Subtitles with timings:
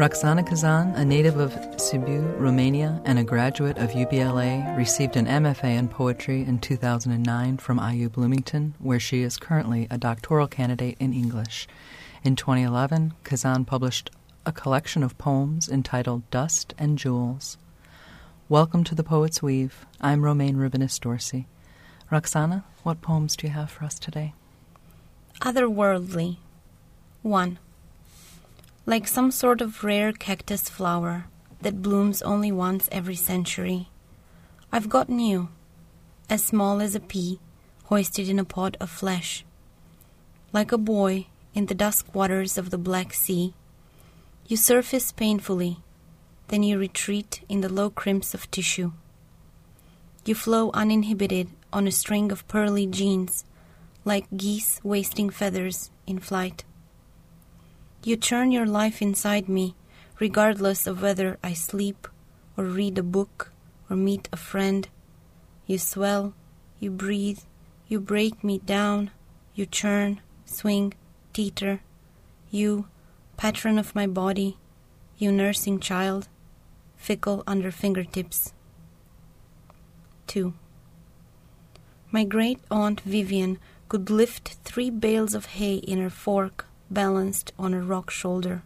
[0.00, 5.76] Roxana Cazan, a native of Sibiu, Romania, and a graduate of UBLA, received an MFA
[5.76, 11.12] in poetry in 2009 from IU Bloomington, where she is currently a doctoral candidate in
[11.12, 11.68] English.
[12.24, 14.10] In 2011, Cazan published
[14.46, 17.58] a collection of poems entitled Dust and Jewels.
[18.48, 19.84] Welcome to the Poet's Weave.
[20.00, 21.46] I'm Romayne Rubinas Dorsey.
[22.10, 24.32] Roxana, what poems do you have for us today?
[25.42, 26.38] Otherworldly.
[27.20, 27.58] 1
[28.86, 31.26] like some sort of rare cactus flower
[31.60, 33.88] that blooms only once every century.
[34.72, 35.48] I've gotten you,
[36.28, 37.40] as small as a pea,
[37.84, 39.44] hoisted in a pot of flesh.
[40.52, 43.54] Like a boy in the dusk waters of the Black Sea,
[44.46, 45.78] you surface painfully,
[46.48, 48.92] then you retreat in the low crimps of tissue.
[50.24, 53.44] You flow uninhibited on a string of pearly jeans,
[54.04, 56.64] like geese wasting feathers in flight.
[58.02, 59.74] You turn your life inside me,
[60.18, 62.08] regardless of whether I sleep
[62.56, 63.52] or read a book
[63.90, 64.88] or meet a friend.
[65.66, 66.32] You swell,
[66.78, 67.40] you breathe,
[67.88, 69.10] you break me down,
[69.54, 70.94] you churn, swing,
[71.34, 71.82] teeter.
[72.50, 72.86] You,
[73.36, 74.56] patron of my body,
[75.18, 76.28] you nursing child,
[76.96, 78.54] fickle under fingertips.
[80.28, 80.54] 2.
[82.10, 83.58] My great aunt Vivian
[83.90, 88.62] could lift three bales of hay in her fork balanced on a rock shoulder.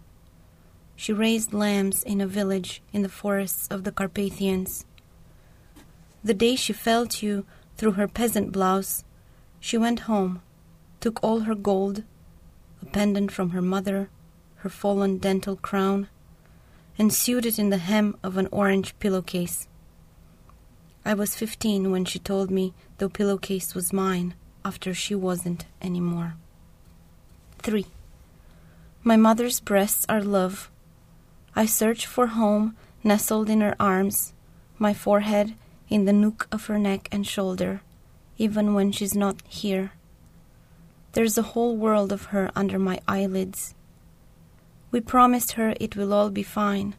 [0.97, 4.86] She raised lambs in a village in the forests of the Carpathians.
[6.22, 7.44] The day she felt you
[7.77, 9.05] through her peasant blouse,
[9.61, 10.41] she went home,
[11.00, 12.05] took all her gold,
[12.81, 14.08] a pendant from her mother,
[14.56, 16.09] her fallen dental crown,
[16.97, 19.69] and sewed it in the hem of an orange pillowcase.
[21.05, 26.00] I was fifteen when she told me the pillowcase was mine after she wasn't any
[26.00, 26.36] more.
[27.59, 27.84] 3.
[29.06, 30.70] My mother's breasts are love.
[31.54, 34.32] I search for home nestled in her arms,
[34.78, 35.53] my forehead
[35.91, 37.82] in the nook of her neck and shoulder,
[38.38, 39.93] even when she's not here.
[41.12, 43.75] There's a whole world of her under my eyelids.
[44.91, 46.94] We promised her it will all be fine,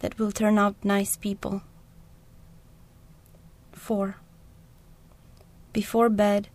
[0.00, 1.62] that we'll turn out nice people.
[3.72, 4.16] 4.
[5.72, 6.48] Before bed,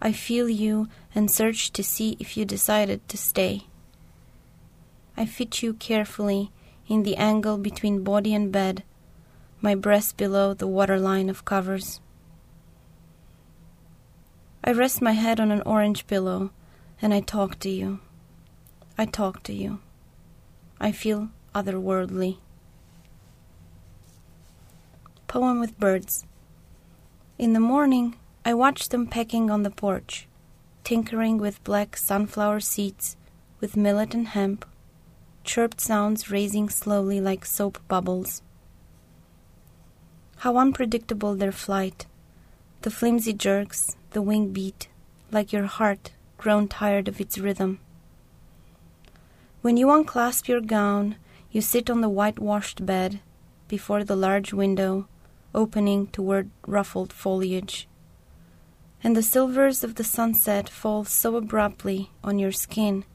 [0.00, 3.64] I feel you and search to see if you decided to stay.
[5.18, 6.52] I fit you carefully
[6.86, 8.84] in the angle between body and bed,
[9.60, 12.00] my breast below the waterline of covers.
[14.62, 16.52] I rest my head on an orange pillow
[17.02, 17.98] and I talk to you.
[18.96, 19.80] I talk to you.
[20.80, 22.38] I feel otherworldly.
[25.26, 26.26] Poem with birds.
[27.38, 28.14] In the morning,
[28.44, 30.28] I watch them pecking on the porch,
[30.84, 33.16] tinkering with black sunflower seeds,
[33.58, 34.64] with millet and hemp,
[35.48, 38.42] chirped sounds raising slowly like soap bubbles.
[40.36, 42.04] How unpredictable their flight,
[42.82, 44.88] the flimsy jerks, the wing beat,
[45.32, 47.80] like your heart grown tired of its rhythm.
[49.62, 51.16] When you unclasp your gown,
[51.50, 53.20] you sit on the whitewashed bed
[53.68, 55.08] before the large window
[55.54, 57.88] opening toward ruffled foliage.
[59.02, 63.06] And the silvers of the sunset fall so abruptly on your skin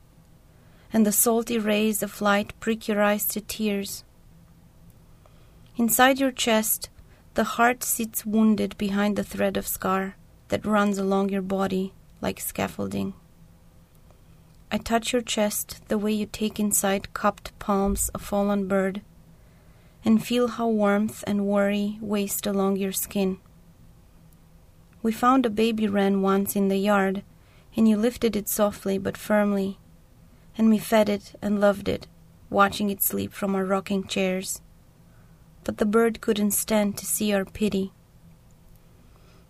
[0.93, 4.03] and the salty rays of light prick your eyes to tears.
[5.75, 6.89] Inside your chest,
[7.33, 10.15] the heart sits wounded behind the thread of scar
[10.49, 13.15] that runs along your body like scaffolding.
[14.71, 19.01] I touch your chest the way you take inside cupped palms a fallen bird,
[20.05, 23.39] and feel how warmth and worry waste along your skin.
[25.01, 27.23] We found a baby wren once in the yard,
[27.75, 29.79] and you lifted it softly but firmly
[30.57, 32.07] and we fed it and loved it,
[32.49, 34.61] watching it sleep from our rocking chairs.
[35.63, 37.91] But the bird couldn't stand to see our pity.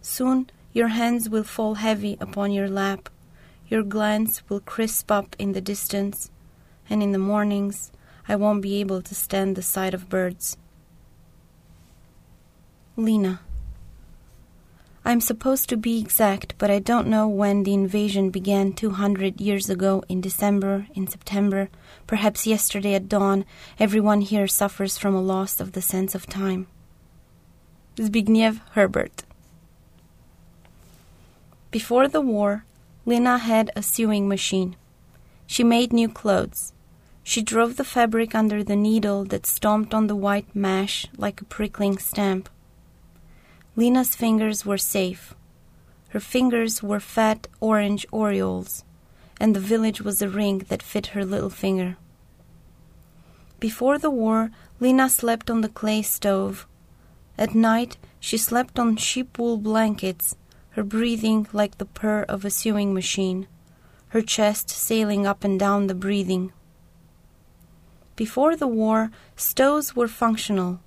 [0.02, 3.10] Soon your hands will fall heavy upon your lap,
[3.68, 6.30] your glance will crisp up in the distance,
[6.89, 7.92] and in the mornings
[8.27, 10.57] I won't be able to stand the sight of birds.
[12.95, 13.42] Lena.
[15.05, 19.69] I'm supposed to be exact, but I don't know when the invasion began 200 years
[19.69, 21.69] ago in December, in September,
[22.07, 23.44] perhaps yesterday at dawn.
[23.77, 26.67] Everyone here suffers from a loss of the sense of time.
[27.97, 29.23] Zbigniew Herbert.
[31.69, 32.63] Before the war,
[33.05, 34.77] Lena had a sewing machine.
[35.45, 36.71] She made new clothes.
[37.23, 41.45] She drove the fabric under the needle that stomped on the white mesh like a
[41.45, 42.47] prickling stamp.
[43.75, 45.34] Lena's fingers were safe.
[46.10, 48.84] Her fingers were fat orange orioles,
[49.40, 51.98] and the village was a ring that fit her little finger.
[53.60, 56.68] Before the war, Lena slept on the clay stove.
[57.36, 60.36] At night, she slept on sheep wool blankets,
[60.72, 63.48] her breathing like the purr of a sewing machine,
[64.10, 66.54] her chest sailing up and down the breathing.
[68.16, 70.80] Before the war, stoves were functional.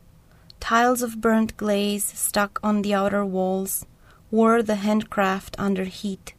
[0.66, 3.86] Tiles of burnt glaze stuck on the outer walls
[4.32, 6.34] wore the handcraft under heat.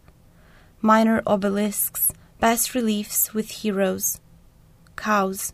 [0.82, 4.20] Minor obelisks, bas reliefs with heroes.
[4.98, 5.54] Cows,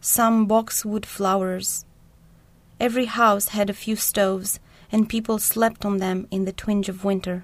[0.00, 1.86] some boxwood flowers.
[2.78, 4.60] Every house had a few stoves,
[4.92, 7.42] and people slept on them in the twinge of winter.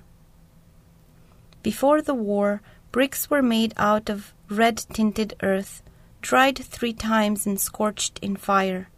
[1.64, 2.62] Before the war,
[2.92, 5.82] bricks were made out of red tinted earth,
[6.22, 8.88] dried three times and scorched in fire.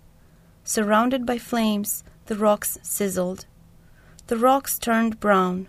[0.74, 3.44] Surrounded by flames, the rocks sizzled.
[4.28, 5.68] The rocks turned brown.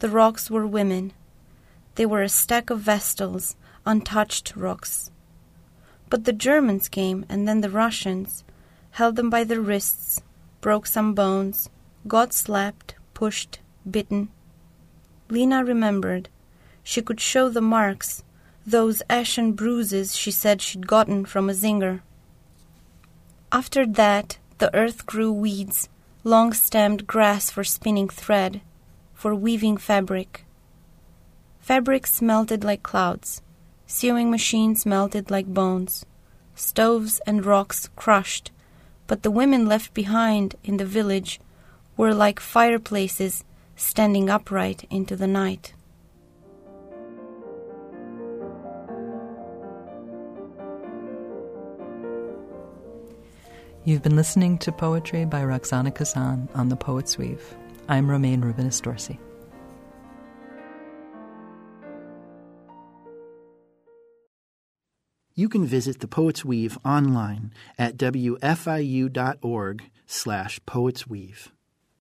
[0.00, 1.14] The rocks were women.
[1.94, 3.56] They were a stack of vestals,
[3.86, 5.10] untouched rocks.
[6.10, 8.44] But the Germans came, and then the Russians,
[8.90, 10.20] held them by their wrists,
[10.60, 11.70] broke some bones,
[12.06, 13.60] got slapped, pushed,
[13.90, 14.28] bitten.
[15.30, 16.28] Lena remembered.
[16.82, 18.22] She could show the marks,
[18.66, 22.02] those ashen bruises she said she'd gotten from a Singer.
[23.54, 25.88] After that, the earth grew weeds,
[26.24, 28.60] long stemmed grass for spinning thread,
[29.12, 30.44] for weaving fabric.
[31.60, 33.42] Fabrics melted like clouds.
[33.86, 36.04] Sewing machines melted like bones,
[36.56, 38.50] stoves and rocks crushed,
[39.06, 41.38] but the women left behind in the village
[41.96, 43.44] were like fireplaces
[43.76, 45.74] standing upright into the night.
[53.86, 57.54] You've been listening to poetry by Roxana Cazan on The Poet's Weave.
[57.86, 59.20] I'm Romayne Rubinas Dorsey.
[65.34, 71.48] You can visit The Poet's Weave online at wfiu.org slash poetsweave.